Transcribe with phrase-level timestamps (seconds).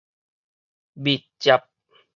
[0.97, 1.61] 密接